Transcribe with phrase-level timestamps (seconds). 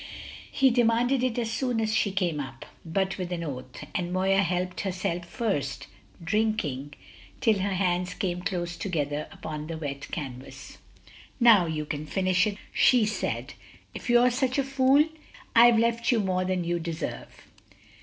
[0.51, 4.39] He demanded it as soon as she came up, but with an oath, and Moya
[4.39, 5.85] helped herself first,
[6.23, 6.95] drinking
[7.39, 10.79] till her hands came close together upon the wet canvas.
[11.39, 13.53] "Now you can finish it," she said,
[13.93, 15.05] "if you're such a fool.
[15.55, 17.45] I've left you more than you deserve."